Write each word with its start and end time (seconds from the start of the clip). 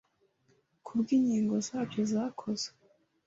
ku 0.85 0.91
bw'inkingo 0.99 1.55
zabyo 1.67 2.01
zakozwe 2.11 2.73